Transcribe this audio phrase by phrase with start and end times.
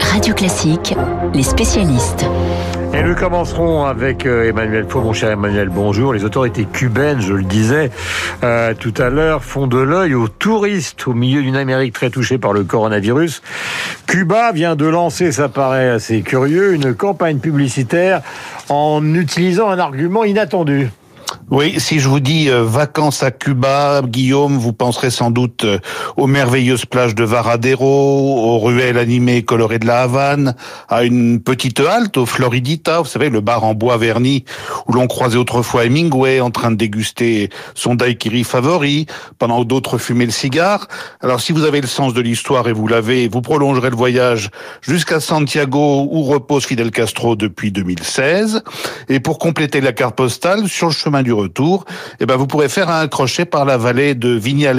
[0.00, 0.94] Radio Classique,
[1.34, 2.26] les spécialistes.
[2.94, 6.12] Et nous commencerons avec euh, Emmanuel Faux, mon cher Emmanuel, bonjour.
[6.12, 7.90] Les autorités cubaines, je le disais
[8.42, 12.38] euh, tout à l'heure, font de l'œil aux touristes au milieu d'une Amérique très touchée
[12.38, 13.42] par le coronavirus.
[14.06, 18.22] Cuba vient de lancer, ça paraît assez curieux, une campagne publicitaire
[18.68, 20.90] en utilisant un argument inattendu.
[21.48, 25.78] Oui, si je vous dis euh, vacances à Cuba, Guillaume, vous penserez sans doute euh,
[26.16, 30.56] aux merveilleuses plages de Varadero, aux ruelles animées colorées de la Havane,
[30.88, 34.44] à une petite halte au Floridita, vous savez, le bar en bois verni
[34.88, 39.06] où l'on croisait autrefois Hemingway en train de déguster son daiquiri favori,
[39.38, 40.88] pendant que d'autres fumaient le cigare.
[41.20, 44.50] Alors si vous avez le sens de l'histoire et vous l'avez, vous prolongerez le voyage
[44.80, 48.64] jusqu'à Santiago où repose Fidel Castro depuis 2016.
[49.08, 51.84] Et pour compléter la carte postale, sur le chemin du retour,
[52.20, 54.76] eh ben vous pourrez faire un crochet par la vallée de Vignales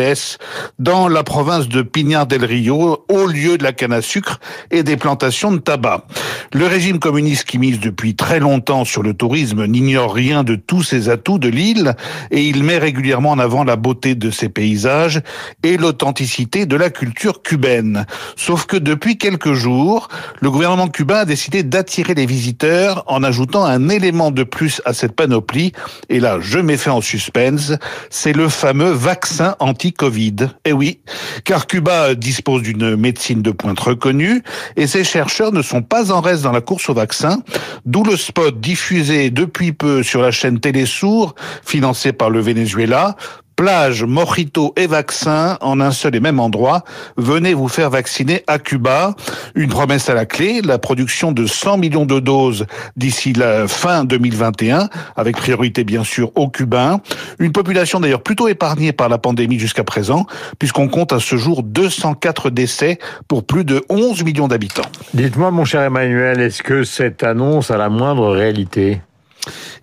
[0.79, 4.39] dans la province de Pinar del Rio, au lieu de la canne à sucre
[4.71, 6.05] et des plantations de tabac.
[6.53, 10.83] Le régime communiste qui mise depuis très longtemps sur le tourisme n'ignore rien de tous
[10.83, 11.95] ces atouts de l'île
[12.31, 15.21] et il met régulièrement en avant la beauté de ses paysages
[15.63, 18.05] et l'authenticité de la culture cubaine.
[18.35, 20.07] Sauf que depuis quelques jours,
[20.39, 24.93] le gouvernement cubain a décidé d'attirer les visiteurs en ajoutant un élément de plus à
[24.93, 25.71] cette panoplie
[26.09, 27.73] et là je mets fin en suspense,
[28.09, 30.35] c'est le fameux vaccin anti-Covid.
[30.63, 31.01] Eh oui,
[31.43, 34.43] car Cuba dispose d'une médecine de pointe reconnue
[34.77, 37.41] et ses chercheurs ne sont pas en reste dans la course au vaccin,
[37.85, 43.17] d'où le spot diffusé depuis peu sur la chaîne Télésour, financée par le Venezuela,
[43.57, 46.83] plage, mojito et vaccin en un seul et même endroit.
[47.17, 49.15] Venez vous faire vacciner à Cuba.
[49.55, 54.05] Une promesse à la clé, la production de 100 millions de doses d'ici la fin
[54.05, 57.01] 2021, avec priorité bien sûr aux Cubains.
[57.39, 60.27] Une population d'ailleurs plutôt épargnée par la pandémie jusqu'à présent,
[60.59, 64.89] puisqu'on compte à ce jour 204 décès pour plus de 11 millions d'habitants.
[65.15, 69.01] Dites-moi mon cher Emmanuel, est-ce que cette annonce a la moindre réalité?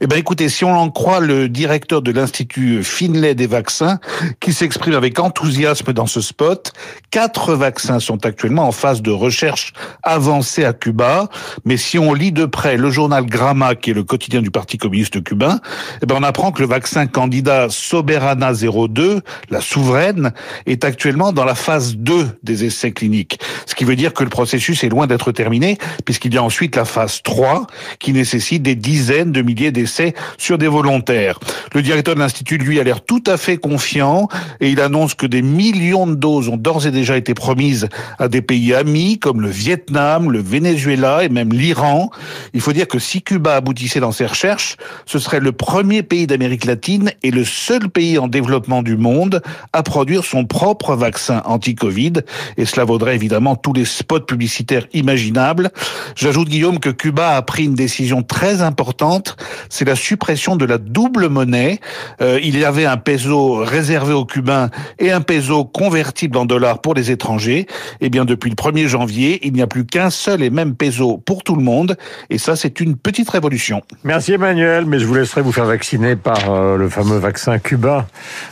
[0.00, 3.98] Eh ben, écoutez, si on en croit le directeur de l'Institut Finlay des vaccins,
[4.40, 6.72] qui s'exprime avec enthousiasme dans ce spot,
[7.10, 9.72] quatre vaccins sont actuellement en phase de recherche
[10.02, 11.28] avancée à Cuba.
[11.64, 14.78] Mais si on lit de près le journal Gramma, qui est le quotidien du Parti
[14.78, 15.60] communiste cubain,
[16.02, 19.20] eh ben, on apprend que le vaccin candidat Soberana 02,
[19.50, 20.32] la souveraine,
[20.66, 23.38] est actuellement dans la phase 2 des essais cliniques.
[23.66, 26.76] Ce qui veut dire que le processus est loin d'être terminé, puisqu'il y a ensuite
[26.76, 27.66] la phase 3,
[27.98, 31.38] qui nécessite des dizaines de milliers d'essais sur des volontaires.
[31.74, 34.28] Le directeur de l'Institut, lui, a l'air tout à fait confiant
[34.60, 37.88] et il annonce que des millions de doses ont d'ores et déjà été promises
[38.18, 42.10] à des pays amis comme le Vietnam, le Venezuela et même l'Iran.
[42.52, 44.76] Il faut dire que si Cuba aboutissait dans ses recherches,
[45.06, 49.42] ce serait le premier pays d'Amérique latine et le seul pays en développement du monde
[49.72, 52.14] à produire son propre vaccin anti-Covid.
[52.56, 55.70] Et cela vaudrait évidemment tous les spots publicitaires imaginables.
[56.16, 59.36] J'ajoute, Guillaume, que Cuba a pris une décision très importante
[59.68, 61.80] c'est la suppression de la double monnaie.
[62.20, 66.80] Euh, il y avait un peso réservé aux Cubains et un peso convertible en dollars
[66.80, 67.66] pour les étrangers.
[68.00, 71.18] Eh bien, depuis le 1er janvier, il n'y a plus qu'un seul et même peso
[71.18, 71.96] pour tout le monde.
[72.30, 73.82] Et ça, c'est une petite révolution.
[74.04, 78.06] Merci Emmanuel, mais je vous laisserai vous faire vacciner par euh, le fameux vaccin cubain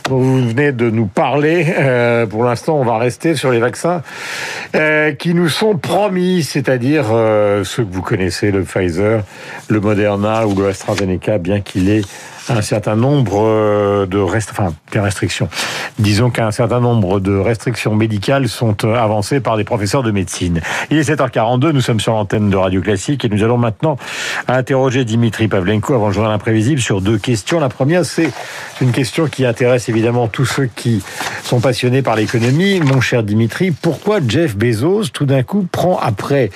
[0.09, 1.73] dont vous venez de nous parler.
[1.77, 4.01] Euh, pour l'instant, on va rester sur les vaccins
[5.19, 7.05] qui nous sont promis, c'est-à-dire
[7.63, 9.23] ceux que vous connaissez, le Pfizer,
[9.67, 12.01] le Moderna ou le AstraZeneca bien qu'il ait
[12.49, 15.47] un certain nombre euh, de enfin, restrictions.
[15.99, 20.59] Disons qu'un certain nombre de restrictions médicales sont euh, avancées par des professeurs de médecine.
[20.89, 23.97] Il est 7h42, nous sommes sur l'antenne de Radio Classique et nous allons maintenant
[24.47, 27.59] interroger Dimitri Pavlenko avant le journal imprévisible sur deux questions.
[27.59, 28.31] La première, c'est
[28.81, 31.01] une question qui intéresse évidemment tous ceux qui
[31.43, 32.79] sont passionnés par l'économie.
[32.81, 36.49] Mon cher Dimitri, pourquoi Jeff Bezos, tout d'un coup, prend après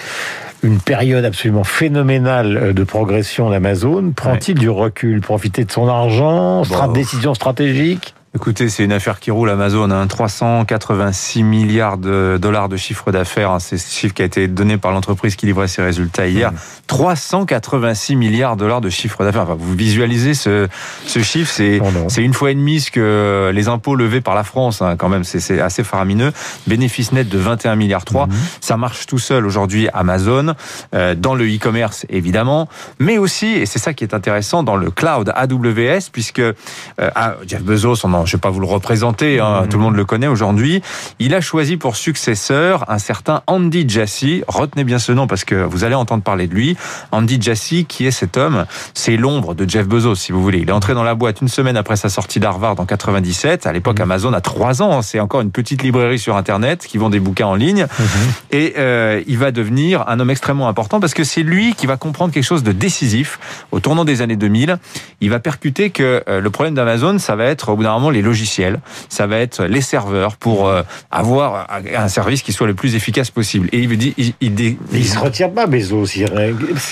[0.63, 4.11] une période absolument phénoménale euh, de progression d'Amazon.
[4.15, 6.63] Prend-il du recul, profiter de son argent,
[6.93, 8.13] décision stratégique?
[8.35, 13.51] Écoutez, c'est une affaire qui roule Amazon, hein, 386 milliards de dollars de chiffre d'affaires.
[13.51, 16.51] Hein, c'est ce chiffre qui a été donné par l'entreprise qui livrait ses résultats hier.
[16.87, 18.19] 386 mmh.
[18.19, 19.43] milliards de dollars de chiffre d'affaires.
[19.43, 20.67] Enfin, vous visualisez ce,
[21.05, 24.35] ce chiffre, c'est oh c'est une fois et demie ce que les impôts levés par
[24.35, 26.33] la France, hein, quand même, c'est assez faramineux.
[26.67, 28.27] Bénéfice net de 21 milliards 3.
[28.27, 28.31] Mmh.
[28.59, 30.53] Ça marche tout seul aujourd'hui Amazon,
[30.93, 32.67] euh, dans le e-commerce évidemment,
[32.99, 36.53] mais aussi, et c'est ça qui est intéressant, dans le cloud AWS, puisque euh,
[36.99, 39.69] ah, Jeff Bezos, on en je ne vais pas vous le représenter, hein, mmh.
[39.69, 40.81] tout le monde le connaît aujourd'hui.
[41.19, 44.43] Il a choisi pour successeur un certain Andy Jassy.
[44.47, 46.77] Retenez bien ce nom parce que vous allez entendre parler de lui.
[47.11, 48.65] Andy Jassy, qui est cet homme?
[48.93, 50.59] C'est l'ombre de Jeff Bezos, si vous voulez.
[50.59, 53.67] Il est entré dans la boîte une semaine après sa sortie d'Harvard en 97.
[53.67, 54.03] À l'époque, mmh.
[54.03, 55.01] Amazon a trois ans.
[55.01, 57.83] C'est encore une petite librairie sur Internet qui vend des bouquins en ligne.
[57.85, 58.03] Mmh.
[58.51, 61.97] Et euh, il va devenir un homme extrêmement important parce que c'est lui qui va
[61.97, 63.39] comprendre quelque chose de décisif
[63.71, 64.77] au tournant des années 2000.
[65.21, 68.06] Il va percuter que euh, le problème d'Amazon, ça va être au bout d'un moment
[68.09, 72.73] les logiciels, ça va être les serveurs pour euh, avoir un service qui soit le
[72.73, 73.69] plus efficace possible.
[73.71, 76.05] Et il veut dire, il, il, il, se retire pas Bezos.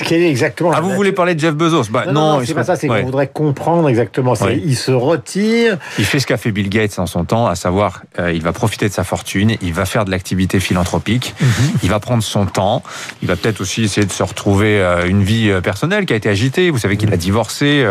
[0.05, 1.85] Quel est exactement Ah, vous voulez parler de Jeff Bezos?
[1.89, 2.75] Bah non, non, c'est pas ça.
[2.75, 4.33] C'est qu'on voudrait comprendre exactement.
[4.51, 5.77] Il se retire.
[5.97, 8.53] Il fait ce qu'a fait Bill Gates en son temps, à savoir, euh, il va
[8.53, 11.79] profiter de sa fortune, il va faire de l'activité philanthropique, mm -hmm.
[11.83, 12.83] il va prendre son temps,
[13.21, 16.29] il va peut-être aussi essayer de se retrouver euh, une vie personnelle qui a été
[16.29, 16.69] agitée.
[16.69, 17.85] Vous savez qu'il a divorcé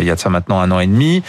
[0.00, 1.22] il y a de ça maintenant un an et demi.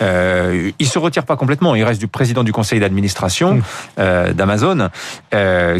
[0.00, 1.74] Euh, il se retire pas complètement.
[1.74, 3.62] Il reste du président du conseil d'administration mm.
[3.98, 4.88] euh, d'Amazon,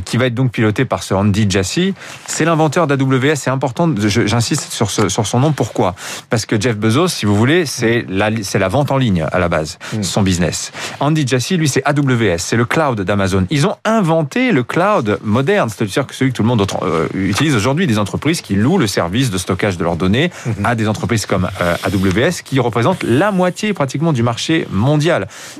[0.04, 1.94] qui va être donc piloté par ce Andy Jassy.
[2.26, 3.36] C'est l'inventeur d'AWS.
[3.36, 3.92] C'est important.
[3.96, 5.52] J'insiste sur, ce, sur son nom.
[5.52, 5.94] Pourquoi?
[6.30, 9.38] Parce que Jeff Bezos, si vous voulez, c'est la, c'est la vente en ligne à
[9.38, 10.02] la base, mm.
[10.02, 10.72] son business.
[11.00, 13.46] Andy Jassy, lui, c'est AWS, c'est le cloud d'Amazon.
[13.50, 17.54] Ils ont inventé le cloud moderne, c'est-à-dire que celui que tout le monde euh, utilise
[17.54, 20.66] aujourd'hui, des entreprises qui louent le service de stockage de leurs données mm -hmm.
[20.70, 24.81] à des entreprises comme euh, AWS, qui représentent la moitié pratiquement du marché mondial.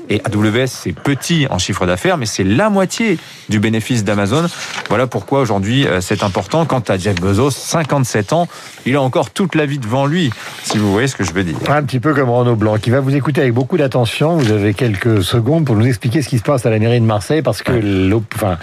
[0.09, 3.17] Et AWS, c'est petit en chiffre d'affaires, mais c'est la moitié
[3.49, 4.47] du bénéfice d'Amazon.
[4.89, 6.65] Voilà pourquoi aujourd'hui euh, c'est important.
[6.65, 8.47] Quant à Jeff Bezos, 57 ans,
[8.85, 10.31] il a encore toute la vie devant lui,
[10.63, 11.55] si vous voyez ce que je veux dire.
[11.69, 14.37] Un petit peu comme Renaud Blanc, qui va vous écouter avec beaucoup d'attention.
[14.37, 17.05] Vous avez quelques secondes pour nous expliquer ce qui se passe à la mairie de
[17.05, 18.57] Marseille, parce que enfin,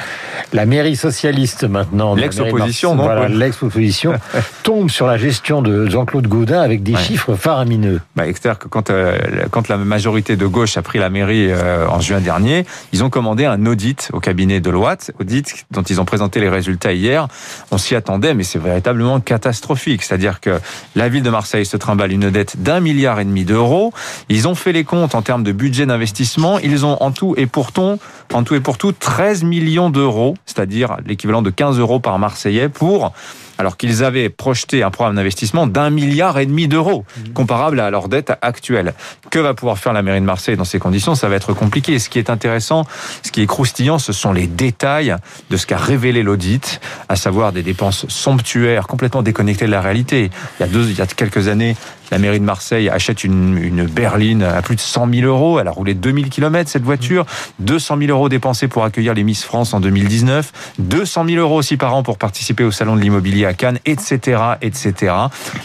[0.52, 4.14] la mairie socialiste maintenant, l'ex-opposition, voilà, l'ex-opposition
[4.62, 7.00] tombe sur la gestion de Jean-Claude Gaudin avec des ouais.
[7.00, 8.00] chiffres faramineux.
[8.16, 9.16] Bah, C'est-à-dire que quand, euh,
[9.50, 13.10] quand la majorité de gauche a pris la mairie euh, en juin dernier, ils ont
[13.10, 17.28] commandé un audit au cabinet de Deloitte, audit dont ils ont présenté les résultats hier.
[17.70, 20.02] On s'y attendait, mais c'est véritablement catastrophique.
[20.02, 20.60] C'est-à-dire que
[20.94, 23.92] la ville de Marseille se trimballe une dette d'un milliard et demi d'euros.
[24.28, 26.58] Ils ont fait les comptes en termes de budget d'investissement.
[26.58, 27.98] Ils ont en tout et pour tout,
[28.32, 32.68] en tout et pour tout, 13 millions d'euros, c'est-à-dire l'équivalent de 15 euros par Marseillais
[32.68, 33.12] pour
[33.60, 37.04] alors qu'ils avaient projeté un programme d'investissement d'un milliard et demi d'euros,
[37.34, 38.94] comparable à leur dette actuelle.
[39.30, 41.14] Que va pouvoir faire la mairie de Marseille dans ces conditions?
[41.14, 41.98] Ça va être compliqué.
[41.98, 42.86] Ce qui est intéressant,
[43.22, 45.14] ce qui est croustillant, ce sont les détails
[45.50, 46.80] de ce qu'a révélé l'audit,
[47.10, 50.30] à savoir des dépenses somptuaires, complètement déconnectées de la réalité.
[50.58, 51.76] Il y a, deux, il y a quelques années,
[52.10, 55.60] la mairie de Marseille achète une, berline à plus de 100 000 euros.
[55.60, 57.26] Elle a roulé 2000 km cette voiture.
[57.60, 60.74] 200 000 euros dépensés pour accueillir les Miss France en 2019.
[60.78, 64.40] 200 000 euros aussi par an pour participer au salon de l'immobilier à Cannes, etc.,
[64.62, 65.14] etc.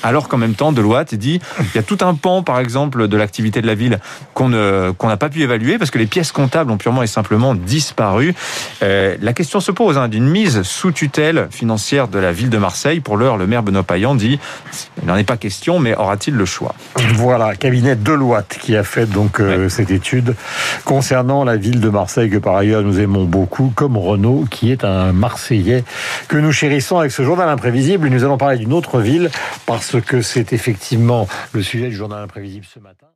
[0.03, 3.17] Alors qu'en même temps, Deloitte dit il y a tout un pan, par exemple, de
[3.17, 3.99] l'activité de la ville
[4.33, 8.33] qu'on n'a pas pu évaluer parce que les pièces comptables ont purement et simplement disparu.
[8.83, 12.57] Euh, la question se pose hein, d'une mise sous tutelle financière de la ville de
[12.57, 12.99] Marseille.
[12.99, 14.39] Pour l'heure, le maire Benoît Payan dit
[15.01, 16.75] il n'en est pas question, mais aura-t-il le choix.
[17.15, 20.35] Voilà, cabinet Deloitte qui a fait donc euh, cette étude
[20.83, 24.83] concernant la ville de Marseille que par ailleurs nous aimons beaucoup, comme Renault qui est
[24.83, 25.83] un Marseillais
[26.27, 28.09] que nous chérissons avec ce journal imprévisible.
[28.09, 29.29] Nous allons parler d'une autre ville
[29.65, 33.07] parce que c'est effectivement le sujet du journal imprévisible ce matin.